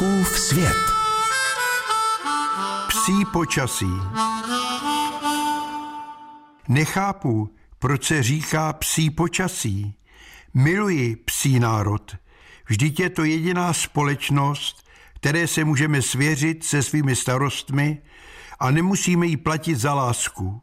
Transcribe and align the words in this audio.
Fouskův 0.00 0.38
svět. 0.38 0.76
Psí 2.88 3.24
počasí. 3.32 3.90
Nechápu, 6.68 7.54
proč 7.78 8.04
se 8.04 8.22
říká 8.22 8.72
psí 8.72 9.10
počasí. 9.10 9.94
Miluji 10.54 11.16
psí 11.16 11.60
národ. 11.60 12.16
Vždyť 12.68 13.00
je 13.00 13.10
to 13.10 13.24
jediná 13.24 13.72
společnost, 13.72 14.88
které 15.14 15.46
se 15.46 15.64
můžeme 15.64 16.02
svěřit 16.02 16.64
se 16.64 16.82
svými 16.82 17.16
starostmi 17.16 18.02
a 18.60 18.70
nemusíme 18.70 19.26
jí 19.26 19.36
platit 19.36 19.74
za 19.74 19.94
lásku. 19.94 20.62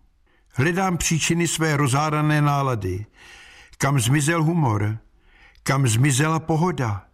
Hledám 0.53 0.97
příčiny 0.97 1.47
své 1.47 1.77
rozárané 1.77 2.41
nálady. 2.41 3.05
Kam 3.77 3.99
zmizel 3.99 4.43
humor? 4.43 4.97
Kam 5.63 5.87
zmizela 5.87 6.39
pohoda? 6.39 7.06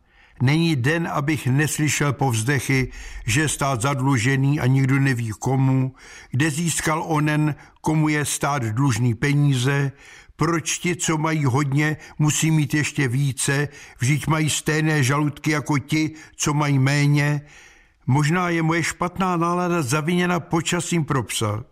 Není 0.44 0.75
den, 0.75 1.07
abych 1.07 1.48
neslyšel 1.48 2.13
povzdechy, 2.13 2.91
že 3.26 3.41
je 3.41 3.49
stát 3.49 3.81
zadlužený 3.81 4.59
a 4.59 4.67
nikdo 4.67 5.00
neví 5.00 5.31
komu, 5.40 5.95
kde 6.31 6.52
získal 6.52 7.04
onen, 7.08 7.55
komu 7.81 8.09
je 8.09 8.26
stát 8.26 8.64
dlužný 8.64 9.16
peníze, 9.16 9.91
proč 10.36 10.77
ti, 10.77 10.95
co 10.95 11.17
mají 11.17 11.45
hodně, 11.45 11.98
musí 12.20 12.52
mít 12.52 12.73
ještě 12.73 13.08
více, 13.08 13.67
vždyť 14.00 14.27
mají 14.27 14.50
stejné 14.50 15.03
žaludky 15.03 15.52
jako 15.52 15.77
ti, 15.77 16.12
co 16.36 16.53
mají 16.53 16.80
méně. 16.80 17.41
Možná 18.08 18.50
je 18.50 18.62
moje 18.64 18.84
špatná 18.84 19.38
nálada 19.38 19.81
zaviněna 19.81 20.39
počasím 20.39 21.05
pro 21.05 21.23
psa. 21.23 21.64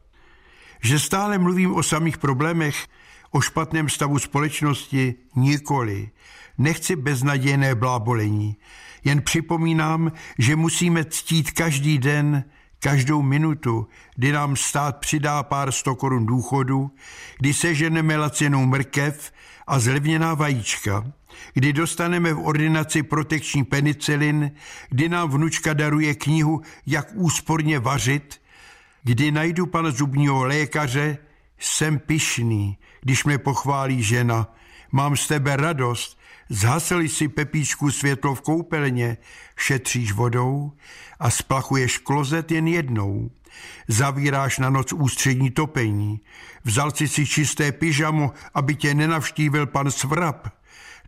Že 0.81 0.99
stále 0.99 1.37
mluvím 1.37 1.75
o 1.75 1.83
samých 1.83 2.17
problémech, 2.17 2.87
o 3.31 3.41
špatném 3.41 3.89
stavu 3.89 4.19
společnosti, 4.19 5.15
nikoli. 5.35 6.09
Nechci 6.57 6.95
beznadějné 6.95 7.75
blábolení. 7.75 8.57
Jen 9.03 9.21
připomínám, 9.21 10.11
že 10.37 10.55
musíme 10.55 11.05
ctít 11.05 11.51
každý 11.51 11.97
den, 11.97 12.43
každou 12.79 13.21
minutu, 13.21 13.87
kdy 14.15 14.31
nám 14.31 14.55
stát 14.55 14.97
přidá 14.97 15.43
pár 15.43 15.71
sto 15.71 15.95
korun 15.95 16.25
důchodu, 16.25 16.91
kdy 17.39 17.53
seženeme 17.53 18.17
lacinou 18.17 18.65
mrkev 18.65 19.31
a 19.67 19.79
zlevněná 19.79 20.33
vajíčka, 20.33 21.11
kdy 21.53 21.73
dostaneme 21.73 22.33
v 22.33 22.39
ordinaci 22.39 23.03
protekční 23.03 23.63
penicilin, 23.63 24.51
kdy 24.89 25.09
nám 25.09 25.29
vnučka 25.29 25.73
daruje 25.73 26.15
knihu, 26.15 26.61
jak 26.85 27.07
úsporně 27.13 27.79
vařit, 27.79 28.41
kdy 29.03 29.31
najdu 29.31 29.65
pana 29.65 29.91
zubního 29.91 30.45
lékaře, 30.45 31.17
jsem 31.61 31.99
pišný, 31.99 32.77
když 33.01 33.23
mě 33.23 33.37
pochválí 33.37 34.03
žena. 34.03 34.55
Mám 34.91 35.17
z 35.17 35.27
tebe 35.27 35.55
radost, 35.55 36.19
zhasli 36.49 37.09
si 37.09 37.27
pepíčku 37.27 37.91
světlo 37.91 38.35
v 38.35 38.41
koupelně, 38.41 39.17
šetříš 39.57 40.11
vodou 40.11 40.71
a 41.19 41.29
splachuješ 41.29 41.97
klozet 41.97 42.51
jen 42.51 42.67
jednou. 42.67 43.31
Zavíráš 43.87 44.59
na 44.59 44.69
noc 44.69 44.93
ústřední 44.93 45.51
topení. 45.51 46.19
Vzal 46.63 46.91
si 46.91 47.07
si 47.07 47.25
čisté 47.25 47.71
pyžamo, 47.71 48.33
aby 48.53 48.75
tě 48.75 48.93
nenavštívil 48.93 49.67
pan 49.67 49.91
Svrap. 49.91 50.47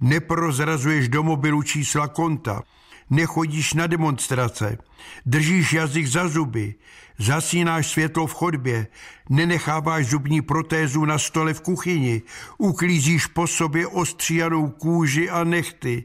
Neprozrazuješ 0.01 1.09
do 1.09 1.23
mobilu 1.23 1.63
čísla 1.63 2.07
konta 2.07 2.63
nechodíš 3.09 3.73
na 3.73 3.87
demonstrace, 3.87 4.77
držíš 5.25 5.73
jazyk 5.73 6.07
za 6.07 6.27
zuby, 6.27 6.75
zasínáš 7.19 7.87
světlo 7.87 8.27
v 8.27 8.33
chodbě, 8.33 8.87
nenecháváš 9.29 10.05
zubní 10.05 10.41
protézu 10.41 11.05
na 11.05 11.17
stole 11.17 11.53
v 11.53 11.61
kuchyni, 11.61 12.21
uklízíš 12.57 13.25
po 13.25 13.47
sobě 13.47 13.87
ostříjanou 13.87 14.69
kůži 14.69 15.29
a 15.29 15.43
nechty, 15.43 16.03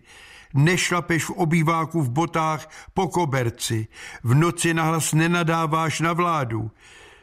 nešlapeš 0.55 1.25
v 1.25 1.31
obýváku 1.31 2.03
v 2.03 2.11
botách 2.11 2.71
po 2.95 3.09
koberci, 3.09 3.87
v 4.25 4.35
noci 4.35 4.75
nahlas 4.75 5.13
nenadáváš 5.13 6.01
na 6.01 6.13
vládu, 6.13 6.71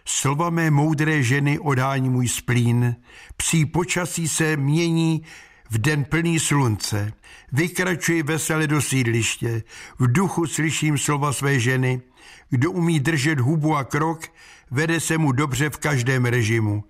Slova 0.08 0.50
mé 0.50 0.72
moudré 0.72 1.24
ženy 1.24 1.60
odhání 1.60 2.10
můj 2.10 2.28
splín, 2.28 2.96
psí 3.38 3.66
počasí 3.66 4.28
se 4.28 4.58
mění 4.58 5.22
v 5.70 5.78
den 5.78 6.04
plný 6.06 6.40
slunce. 6.40 7.14
Vykračuji 7.52 8.24
vesele 8.24 8.68
do 8.68 8.82
sídliště. 8.82 9.64
V 10.00 10.12
duchu 10.12 10.48
slyším 10.48 10.98
slova 10.98 11.34
své 11.34 11.60
ženy. 11.60 12.02
Kdo 12.50 12.72
umí 12.72 13.00
držet 13.00 13.40
hubu 13.40 13.76
a 13.76 13.84
krok, 13.84 14.28
vede 14.72 15.00
se 15.00 15.18
mu 15.18 15.32
dobře 15.32 15.70
v 15.70 15.78
každém 15.78 16.26
režimu. 16.26 16.84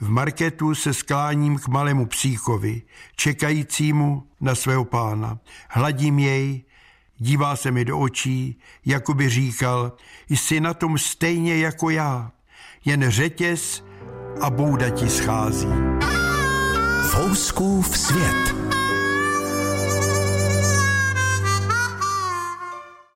V 0.00 0.08
marketu 0.08 0.74
se 0.74 0.94
skláním 0.94 1.58
k 1.58 1.68
malému 1.68 2.06
psíkovi, 2.06 2.82
čekajícímu 3.16 4.26
na 4.40 4.54
svého 4.54 4.84
pána. 4.84 5.38
Hladím 5.70 6.18
jej, 6.18 6.64
dívá 7.18 7.56
se 7.56 7.70
mi 7.70 7.84
do 7.84 7.98
očí, 7.98 8.58
jako 8.86 9.14
by 9.14 9.28
říkal, 9.28 9.92
jsi 10.28 10.60
na 10.60 10.74
tom 10.74 10.98
stejně 10.98 11.56
jako 11.56 11.90
já, 11.90 12.32
jen 12.84 13.10
řetěz 13.10 13.84
a 14.40 14.50
bouda 14.50 14.90
ti 14.90 15.08
schází. 15.08 15.91
Fouskův 17.12 17.98
svět. 17.98 18.71